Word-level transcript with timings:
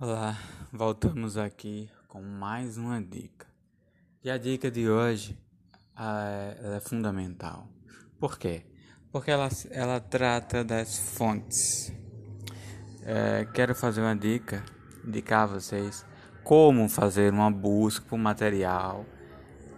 Olá, 0.00 0.38
voltamos 0.72 1.36
aqui 1.36 1.90
com 2.06 2.22
mais 2.22 2.78
uma 2.78 3.02
dica. 3.02 3.48
E 4.22 4.30
a 4.30 4.38
dica 4.38 4.70
de 4.70 4.88
hoje 4.88 5.36
ela 5.96 6.76
é 6.76 6.80
fundamental. 6.80 7.68
Por 8.16 8.38
quê? 8.38 8.64
Porque 9.10 9.28
ela, 9.28 9.48
ela 9.72 9.98
trata 9.98 10.62
das 10.62 10.96
fontes. 10.96 11.92
É, 13.02 13.44
quero 13.52 13.74
fazer 13.74 14.00
uma 14.00 14.14
dica, 14.14 14.62
indicar 15.04 15.42
a 15.42 15.46
vocês 15.46 16.06
como 16.44 16.88
fazer 16.88 17.32
uma 17.32 17.50
busca 17.50 18.06
por 18.08 18.18
material 18.18 19.04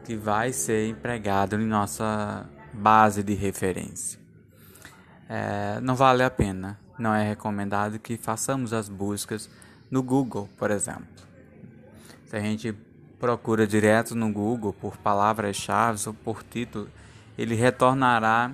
que 0.05 0.17
vai 0.17 0.53
ser 0.53 0.87
empregado 0.87 1.59
em 1.59 1.65
nossa 1.65 2.47
base 2.75 3.23
de 3.23 3.33
referência. 3.33 4.21
É, 5.31 5.81
não 5.81 5.97
vale 5.97 6.23
a 6.23 6.31
pena, 6.31 6.79
não 6.99 7.15
é 7.15 7.27
recomendado 7.27 7.99
que 7.99 8.19
façamos 8.19 8.75
as 8.75 8.87
buscas 8.87 9.49
no 9.91 10.03
Google, 10.03 10.49
por 10.57 10.71
exemplo. 10.71 11.07
Se 12.27 12.37
a 12.37 12.41
gente 12.41 12.73
procura 13.19 13.67
direto 13.67 14.15
no 14.15 14.33
Google 14.33 14.73
por 14.73 14.97
palavras-chave 14.97 16.01
ou 16.07 16.15
por 16.15 16.43
título, 16.43 16.89
ele 17.37 17.55
retornará 17.55 18.53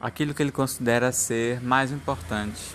aquilo 0.00 0.34
que 0.34 0.42
ele 0.42 0.52
considera 0.52 1.12
ser 1.12 1.60
mais 1.62 1.92
importante. 1.92 2.74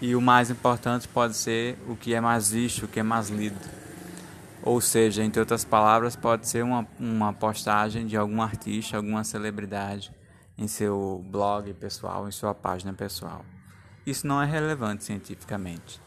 E 0.00 0.16
o 0.16 0.20
mais 0.20 0.50
importante 0.50 1.06
pode 1.06 1.36
ser 1.36 1.78
o 1.88 1.94
que 1.94 2.12
é 2.12 2.20
mais 2.20 2.50
visto, 2.50 2.86
o 2.86 2.88
que 2.88 2.98
é 2.98 3.02
mais 3.02 3.28
lido. 3.30 3.58
Ou 4.62 4.80
seja, 4.80 5.22
entre 5.22 5.40
outras 5.40 5.64
palavras, 5.64 6.16
pode 6.16 6.48
ser 6.48 6.64
uma, 6.64 6.86
uma 6.98 7.32
postagem 7.32 8.06
de 8.06 8.16
algum 8.16 8.42
artista, 8.42 8.96
alguma 8.96 9.24
celebridade 9.24 10.12
em 10.58 10.66
seu 10.66 11.24
blog 11.28 11.72
pessoal, 11.74 12.28
em 12.28 12.32
sua 12.32 12.54
página 12.54 12.92
pessoal. 12.92 13.44
Isso 14.04 14.26
não 14.26 14.42
é 14.42 14.46
relevante 14.46 15.04
cientificamente. 15.04 16.00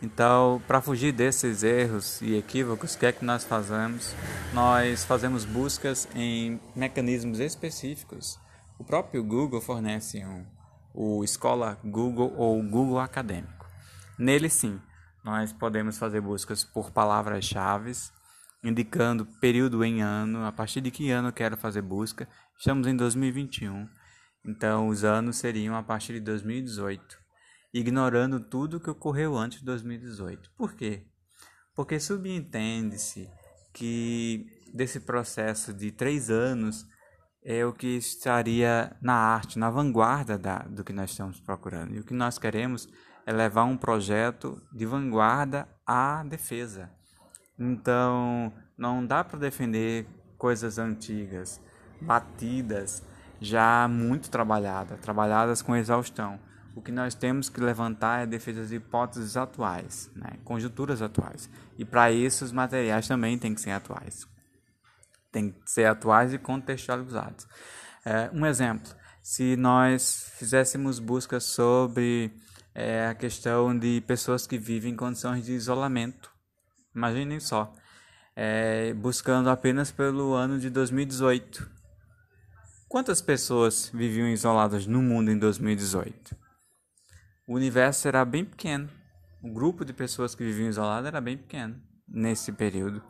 Então, 0.00 0.62
para 0.66 0.80
fugir 0.80 1.12
desses 1.12 1.64
erros 1.64 2.22
e 2.22 2.36
equívocos, 2.36 2.94
o 2.94 2.98
que 2.98 3.06
é 3.06 3.12
que 3.12 3.24
nós 3.24 3.44
fazemos? 3.44 4.14
Nós 4.54 5.04
fazemos 5.04 5.44
buscas 5.44 6.08
em 6.14 6.60
mecanismos 6.76 7.40
específicos. 7.40 8.38
O 8.78 8.84
próprio 8.84 9.24
Google 9.24 9.60
fornece 9.60 10.24
um, 10.24 10.46
o 10.94 11.24
Escola 11.24 11.76
Google 11.84 12.32
ou 12.36 12.62
Google 12.62 13.00
Acadêmico. 13.00 13.66
Nele, 14.16 14.48
sim, 14.48 14.80
nós 15.24 15.52
podemos 15.52 15.98
fazer 15.98 16.20
buscas 16.20 16.62
por 16.62 16.92
palavras-chave, 16.92 17.90
indicando 18.62 19.26
período 19.40 19.84
em 19.84 20.00
ano, 20.00 20.44
a 20.44 20.52
partir 20.52 20.80
de 20.80 20.92
que 20.92 21.10
ano 21.10 21.28
eu 21.28 21.32
quero 21.32 21.56
fazer 21.56 21.82
busca. 21.82 22.28
Estamos 22.56 22.86
em 22.86 22.94
2021, 22.94 23.88
então 24.46 24.86
os 24.86 25.02
anos 25.02 25.38
seriam 25.38 25.74
a 25.74 25.82
partir 25.82 26.12
de 26.14 26.20
2018 26.20 27.27
ignorando 27.72 28.40
tudo 28.40 28.80
que 28.80 28.90
ocorreu 28.90 29.36
antes 29.36 29.58
de 29.58 29.64
2018. 29.64 30.50
Por 30.56 30.74
quê? 30.74 31.06
Porque 31.74 32.00
subentende-se 32.00 33.30
que 33.72 34.46
desse 34.72 35.00
processo 35.00 35.72
de 35.72 35.92
três 35.92 36.30
anos 36.30 36.86
é 37.44 37.64
o 37.64 37.72
que 37.72 37.96
estaria 37.96 38.96
na 39.00 39.14
arte, 39.14 39.58
na 39.58 39.70
vanguarda 39.70 40.36
da, 40.36 40.58
do 40.58 40.82
que 40.82 40.92
nós 40.92 41.10
estamos 41.10 41.40
procurando. 41.40 41.94
E 41.94 42.00
o 42.00 42.04
que 42.04 42.14
nós 42.14 42.38
queremos 42.38 42.88
é 43.24 43.32
levar 43.32 43.64
um 43.64 43.76
projeto 43.76 44.60
de 44.72 44.84
vanguarda 44.84 45.68
à 45.86 46.24
defesa. 46.24 46.90
Então, 47.58 48.52
não 48.76 49.04
dá 49.06 49.22
para 49.22 49.38
defender 49.38 50.06
coisas 50.36 50.78
antigas, 50.78 51.60
batidas, 52.00 53.02
já 53.40 53.86
muito 53.88 54.30
trabalhadas, 54.30 54.98
trabalhadas 55.00 55.62
com 55.62 55.76
exaustão 55.76 56.40
o 56.78 56.82
que 56.82 56.92
nós 56.92 57.12
temos 57.12 57.48
que 57.48 57.60
levantar 57.60 58.20
é 58.20 58.22
a 58.22 58.26
defesa 58.26 58.64
de 58.64 58.76
hipóteses 58.76 59.36
atuais, 59.36 60.08
né? 60.14 60.38
conjunturas 60.44 61.02
atuais. 61.02 61.50
E 61.76 61.84
para 61.84 62.12
isso 62.12 62.44
os 62.44 62.52
materiais 62.52 63.08
também 63.08 63.36
têm 63.36 63.52
que 63.52 63.60
ser 63.60 63.72
atuais. 63.72 64.28
Tem 65.32 65.50
que 65.50 65.68
ser 65.68 65.86
atuais 65.86 66.32
e 66.32 66.38
contextualizados. 66.38 67.48
É, 68.04 68.30
um 68.32 68.46
exemplo, 68.46 68.94
se 69.20 69.56
nós 69.56 70.30
fizéssemos 70.36 71.00
buscas 71.00 71.42
sobre 71.42 72.32
é, 72.72 73.08
a 73.08 73.14
questão 73.14 73.76
de 73.76 74.00
pessoas 74.02 74.46
que 74.46 74.56
vivem 74.56 74.92
em 74.92 74.96
condições 74.96 75.44
de 75.44 75.52
isolamento, 75.52 76.30
imaginem 76.94 77.40
só, 77.40 77.74
é, 78.36 78.94
buscando 78.94 79.50
apenas 79.50 79.90
pelo 79.90 80.32
ano 80.32 80.60
de 80.60 80.70
2018. 80.70 81.68
Quantas 82.88 83.20
pessoas 83.20 83.90
viviam 83.92 84.28
isoladas 84.28 84.86
no 84.86 85.02
mundo 85.02 85.28
em 85.32 85.38
2018? 85.38 86.47
O 87.48 87.54
universo 87.54 88.02
será 88.02 88.24
bem 88.26 88.44
pequeno. 88.44 88.90
O 89.42 89.50
grupo 89.50 89.82
de 89.82 89.94
pessoas 89.94 90.34
que 90.34 90.44
viviam 90.44 90.68
isoladas 90.68 91.06
era 91.06 91.20
bem 91.20 91.38
pequeno 91.38 91.80
nesse 92.06 92.52
período. 92.52 93.02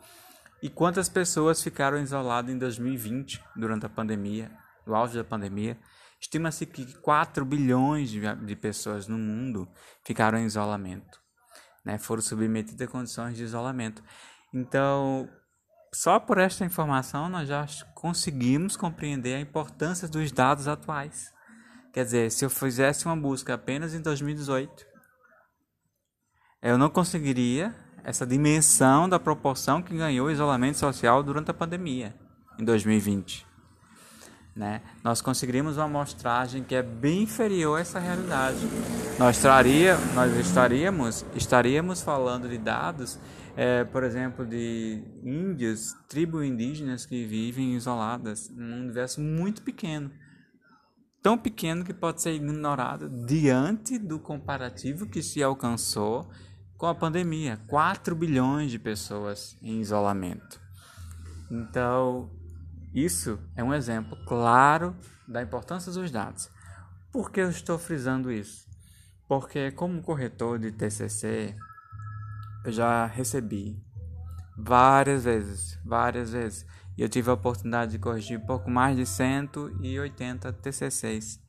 E 0.63 0.69
quantas 0.69 1.09
pessoas 1.09 1.61
ficaram 1.61 2.01
isoladas 2.01 2.53
em 2.53 2.57
2020, 2.57 3.43
durante 3.55 3.85
a 3.85 3.89
pandemia, 3.89 4.49
no 4.87 4.95
auge 4.95 5.17
da 5.17 5.23
pandemia? 5.25 5.77
Estima-se 6.21 6.65
que 6.65 6.93
4 6.99 7.43
bilhões 7.45 8.09
de, 8.09 8.55
pessoas 8.55 9.07
no 9.07 9.17
mundo 9.17 9.67
ficaram 10.03 10.37
em 10.37 10.45
isolamento, 10.45 11.19
né? 11.83 11.97
foram 11.97 12.21
submetidas 12.21 12.87
a 12.87 12.91
condições 12.91 13.37
de 13.37 13.43
isolamento. 13.43 14.03
Então, 14.53 15.29
só 15.93 16.19
por 16.19 16.37
esta 16.37 16.63
informação 16.63 17.29
nós 17.29 17.47
já 17.47 17.65
conseguimos 17.93 18.77
compreender 18.77 19.35
a 19.35 19.39
importância 19.39 20.07
dos 20.07 20.31
dados 20.31 20.67
atuais. 20.67 21.33
Quer 21.91 22.05
dizer, 22.05 22.31
se 22.31 22.45
eu 22.45 22.49
fizesse 22.49 23.05
uma 23.05 23.15
busca 23.15 23.55
apenas 23.55 23.93
em 23.93 24.01
2018, 24.01 24.85
eu 26.61 26.77
não 26.77 26.89
conseguiria 26.89 27.73
essa 28.03 28.25
dimensão 28.25 29.09
da 29.09 29.19
proporção 29.19 29.81
que 29.81 29.95
ganhou 29.95 30.27
o 30.27 30.31
isolamento 30.31 30.77
social 30.77 31.23
durante 31.23 31.49
a 31.49 31.53
pandemia 31.53 32.15
em 32.59 32.63
2020. 32.63 33.47
Né? 34.55 34.81
Nós 35.03 35.21
conseguiríamos 35.21 35.77
uma 35.77 35.85
amostragem 35.85 36.63
que 36.63 36.75
é 36.75 36.83
bem 36.83 37.23
inferior 37.23 37.77
a 37.77 37.81
essa 37.81 37.97
realidade. 37.97 38.57
Nós, 39.17 39.39
traria, 39.39 39.97
nós 40.13 40.35
estaríamos, 40.35 41.25
estaríamos 41.33 42.01
falando 42.01 42.47
de 42.47 42.57
dados, 42.57 43.17
é, 43.55 43.83
por 43.85 44.03
exemplo, 44.03 44.45
de 44.45 45.01
índios, 45.23 45.93
tribos 46.07 46.43
indígenas 46.43 47.05
que 47.05 47.25
vivem 47.25 47.73
isoladas, 47.73 48.49
num 48.49 48.81
universo 48.81 49.21
muito 49.21 49.61
pequeno 49.61 50.11
tão 51.29 51.37
pequeno 51.37 51.85
que 51.85 51.93
pode 51.93 52.23
ser 52.23 52.33
ignorado 52.33 53.07
diante 53.27 53.99
do 53.99 54.17
comparativo 54.17 55.05
que 55.05 55.21
se 55.21 55.43
alcançou 55.43 56.27
com 56.75 56.87
a 56.87 56.95
pandemia 56.95 57.61
4 57.67 58.15
bilhões 58.15 58.71
de 58.71 58.79
pessoas 58.79 59.55
em 59.61 59.79
isolamento. 59.79 60.59
Então, 61.51 62.31
isso 62.95 63.37
é 63.55 63.63
um 63.63 63.75
exemplo 63.75 64.17
claro 64.25 64.95
da 65.27 65.39
importância 65.39 65.91
dos 65.91 66.09
dados. 66.09 66.49
Por 67.11 67.29
que 67.29 67.41
eu 67.41 67.51
estou 67.51 67.77
frisando 67.77 68.31
isso? 68.31 68.65
Porque, 69.27 69.69
como 69.69 70.01
corretor 70.01 70.57
de 70.57 70.71
TCC, 70.71 71.55
eu 72.65 72.71
já 72.71 73.05
recebi 73.05 73.79
várias 74.57 75.25
vezes, 75.25 75.79
várias 75.85 76.31
vezes 76.31 76.65
e 76.99 77.01
eu 77.01 77.07
tive 77.07 77.29
a 77.29 77.33
oportunidade 77.33 77.93
de 77.93 77.97
corrigir 77.97 78.41
pouco 78.41 78.69
mais 78.69 78.97
de 78.97 79.05
180 79.05 80.51
TCCs. 80.51 81.39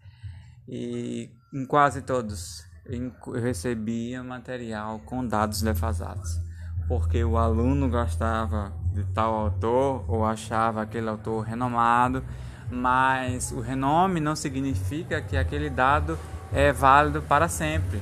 E 0.68 1.28
em 1.52 1.66
quase 1.66 2.02
todos 2.02 2.64
eu 2.86 3.12
recebia 3.32 4.22
material 4.22 5.00
com 5.00 5.26
dados 5.26 5.60
defasados, 5.60 6.40
porque 6.86 7.24
o 7.24 7.36
aluno 7.36 7.90
gostava 7.90 8.72
de 8.92 9.02
tal 9.12 9.34
autor 9.34 10.04
ou 10.08 10.24
achava 10.24 10.82
aquele 10.82 11.08
autor 11.08 11.40
renomado, 11.40 12.24
mas 12.70 13.50
o 13.50 13.58
renome 13.60 14.20
não 14.20 14.36
significa 14.36 15.20
que 15.20 15.36
aquele 15.36 15.68
dado 15.68 16.16
é 16.52 16.72
válido 16.72 17.22
para 17.22 17.48
sempre. 17.48 18.00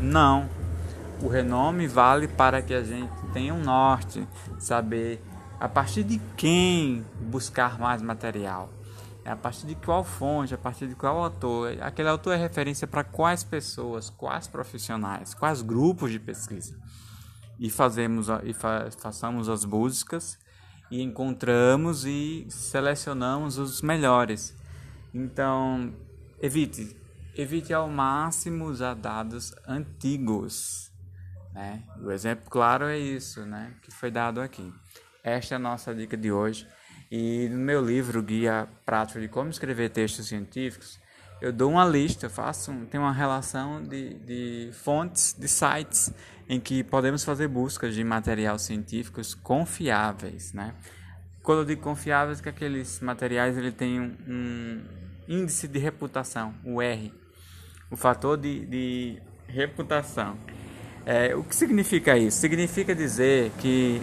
Não. 0.00 0.48
O 1.22 1.28
renome 1.28 1.86
vale 1.86 2.26
para 2.26 2.60
que 2.60 2.74
a 2.74 2.82
gente 2.82 3.12
tenha 3.32 3.54
um 3.54 3.62
norte, 3.62 4.26
saber 4.58 5.22
a 5.60 5.68
partir 5.68 6.02
de 6.02 6.18
quem 6.38 7.04
buscar 7.20 7.78
mais 7.78 8.00
material? 8.00 8.70
É 9.22 9.30
a 9.30 9.36
partir 9.36 9.66
de 9.66 9.74
qual 9.74 10.02
fonte, 10.02 10.54
a 10.54 10.58
partir 10.58 10.88
de 10.88 10.94
qual 10.94 11.22
autor? 11.22 11.76
Aquele 11.82 12.08
autor 12.08 12.32
é 12.32 12.36
referência 12.36 12.86
para 12.86 13.04
quais 13.04 13.44
pessoas, 13.44 14.08
quais 14.08 14.48
profissionais, 14.48 15.34
quais 15.34 15.60
grupos 15.60 16.10
de 16.10 16.18
pesquisa? 16.18 16.80
E 17.58 17.68
fazemos 17.68 18.28
e 18.42 18.54
fa 18.54 18.88
façamos 18.98 19.50
as 19.50 19.66
buscas 19.66 20.38
e 20.90 21.02
encontramos 21.02 22.06
e 22.06 22.46
selecionamos 22.48 23.58
os 23.58 23.82
melhores. 23.82 24.56
Então, 25.12 25.92
evite, 26.40 26.96
evite 27.36 27.74
ao 27.74 27.86
máximo 27.90 28.64
usar 28.64 28.94
dados 28.94 29.54
antigos. 29.68 30.90
Né? 31.52 31.84
O 32.02 32.10
exemplo 32.10 32.48
claro 32.48 32.86
é 32.86 32.98
isso, 32.98 33.44
né? 33.44 33.74
Que 33.82 33.90
foi 33.90 34.10
dado 34.10 34.40
aqui. 34.40 34.72
Esta 35.22 35.54
é 35.54 35.56
a 35.56 35.58
nossa 35.58 35.94
dica 35.94 36.16
de 36.16 36.32
hoje. 36.32 36.66
E 37.10 37.48
no 37.48 37.58
meu 37.58 37.84
livro, 37.84 38.22
Guia 38.22 38.68
Prático 38.86 39.20
de 39.20 39.28
Como 39.28 39.50
Escrever 39.50 39.90
Textos 39.90 40.28
Científicos, 40.28 40.98
eu 41.40 41.52
dou 41.52 41.70
uma 41.70 41.84
lista, 41.84 42.28
faço, 42.28 42.72
tem 42.90 43.00
uma 43.00 43.12
relação 43.12 43.82
de, 43.82 44.14
de 44.14 44.70
fontes, 44.72 45.34
de 45.38 45.48
sites 45.48 46.12
em 46.48 46.60
que 46.60 46.84
podemos 46.84 47.24
fazer 47.24 47.48
buscas 47.48 47.94
de 47.94 48.04
materiais 48.04 48.62
científicos 48.62 49.34
confiáveis, 49.34 50.52
né? 50.52 50.74
Quando 51.42 51.60
eu 51.60 51.64
digo 51.64 51.80
confiáveis, 51.80 52.40
é 52.40 52.42
que 52.42 52.48
aqueles 52.50 53.00
materiais 53.00 53.56
ele 53.56 53.72
tem 53.72 53.98
um, 53.98 54.16
um 54.28 54.82
índice 55.26 55.66
de 55.66 55.78
reputação, 55.78 56.54
o 56.64 56.82
R, 56.82 57.12
o 57.90 57.96
fator 57.96 58.36
de, 58.36 58.66
de 58.66 59.22
reputação. 59.48 60.36
É, 61.06 61.34
o 61.34 61.42
que 61.42 61.56
significa 61.56 62.18
isso? 62.18 62.38
Significa 62.38 62.94
dizer 62.94 63.50
que 63.58 64.02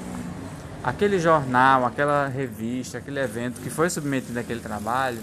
aquele 0.84 1.20
jornal, 1.20 1.86
aquela 1.86 2.28
revista, 2.28 2.98
aquele 2.98 3.20
evento 3.20 3.62
que 3.62 3.70
foi 3.70 3.90
submetido 3.90 4.40
àquele 4.40 4.60
trabalho, 4.60 5.20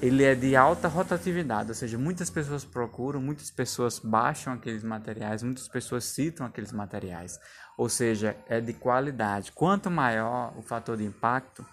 ele 0.00 0.22
é 0.24 0.34
de 0.34 0.54
alta 0.54 0.88
rotatividade, 0.88 1.70
ou 1.70 1.74
seja, 1.74 1.96
muitas 1.96 2.28
pessoas 2.28 2.64
procuram, 2.64 3.20
muitas 3.20 3.50
pessoas 3.50 3.98
baixam 3.98 4.52
aqueles 4.52 4.82
materiais, 4.82 5.42
muitas 5.42 5.66
pessoas 5.68 6.04
citam 6.04 6.46
aqueles 6.46 6.70
materiais, 6.70 7.38
ou 7.78 7.88
seja, 7.88 8.36
é 8.46 8.60
de 8.60 8.72
qualidade. 8.74 9.52
Quanto 9.52 9.90
maior 9.90 10.52
o 10.56 10.62
fator 10.62 10.96
de 10.96 11.04
impacto, 11.04 11.64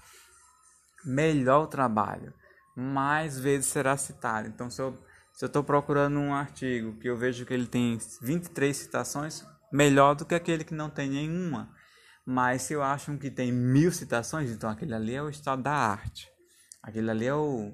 melhor 1.05 1.63
o 1.63 1.67
trabalho, 1.67 2.33
mais 2.75 3.37
vezes 3.37 3.67
será 3.67 3.97
citado. 3.97 4.47
Então, 4.47 4.69
se 4.69 4.81
eu 4.81 4.97
se 5.33 5.43
eu 5.43 5.47
estou 5.47 5.63
procurando 5.63 6.19
um 6.19 6.33
artigo 6.33 6.93
que 6.99 7.09
eu 7.09 7.17
vejo 7.17 7.43
que 7.43 7.53
ele 7.53 7.65
tem 7.65 7.97
23 8.21 8.77
citações, 8.77 9.43
melhor 9.71 10.13
do 10.13 10.25
que 10.25 10.35
aquele 10.35 10.63
que 10.63 10.75
não 10.75 10.91
tem 10.91 11.09
nenhuma. 11.09 11.69
Mas 12.25 12.63
se 12.63 12.73
eu 12.73 12.81
acho 12.81 13.17
que 13.17 13.29
tem 13.29 13.51
mil 13.51 13.91
citações, 13.91 14.49
então 14.49 14.69
aquele 14.69 14.93
ali 14.93 15.13
é 15.13 15.21
o 15.21 15.29
estado 15.29 15.61
da 15.61 15.73
arte. 15.73 16.29
Aquele 16.81 17.09
ali 17.09 17.25
é 17.25 17.33
o, 17.33 17.73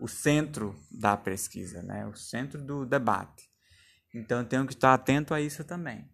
o 0.00 0.08
centro 0.08 0.74
da 0.90 1.16
pesquisa, 1.16 1.82
né? 1.82 2.06
o 2.06 2.14
centro 2.14 2.62
do 2.62 2.86
debate. 2.86 3.48
Então 4.14 4.38
eu 4.38 4.44
tenho 4.44 4.66
que 4.66 4.72
estar 4.72 4.94
atento 4.94 5.34
a 5.34 5.40
isso 5.40 5.64
também. 5.64 6.10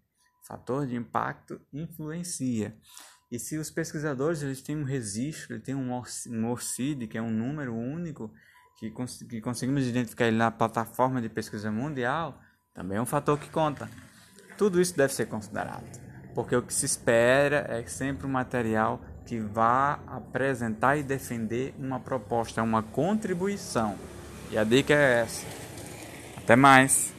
Fator 0.47 0.87
de 0.87 0.97
impacto 0.97 1.61
influencia. 1.73 2.77
E 3.31 3.39
se 3.39 3.57
os 3.57 3.71
pesquisadores 3.71 4.43
eles 4.43 4.61
têm 4.61 4.77
um 4.77 4.85
registro, 4.85 5.55
eles 5.55 5.65
têm 5.65 5.75
um 5.75 6.51
ORCID, 6.51 7.07
que 7.07 7.17
é 7.17 7.23
um 7.23 7.31
número 7.31 7.75
único, 7.75 8.33
que, 8.79 8.91
cons 8.91 9.23
que 9.23 9.41
conseguimos 9.41 9.87
identificar 9.87 10.27
ele 10.27 10.37
na 10.37 10.51
plataforma 10.51 11.23
de 11.23 11.29
pesquisa 11.29 11.71
mundial, 11.71 12.39
também 12.75 12.99
é 12.99 13.01
um 13.01 13.07
fator 13.07 13.39
que 13.39 13.49
conta. 13.49 13.89
Tudo 14.59 14.81
isso 14.81 14.97
deve 14.97 15.15
ser 15.15 15.27
considerado, 15.27 15.85
porque 16.35 16.57
o 16.57 16.63
que 16.63 16.73
se 16.73 16.87
espera 16.87 17.67
é 17.69 17.83
sempre 17.87 18.27
um 18.27 18.31
material 18.31 19.01
que 19.27 19.39
vá 19.39 19.99
apresentar 20.07 20.97
e 20.97 21.03
defender 21.03 21.75
uma 21.79 22.01
proposta, 22.01 22.63
uma 22.63 22.83
contribuição. 22.83 23.97
E 24.51 24.59
a 24.59 24.65
dica 24.65 24.95
é 24.95 25.23
essa. 25.23 25.47
Até 26.37 26.57
mais! 26.57 27.12